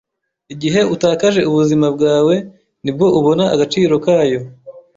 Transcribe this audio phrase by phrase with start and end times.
[0.53, 2.35] Igihe utakaje ubuzima bwawe
[2.83, 4.39] ni bwo ubona agaciro kayo.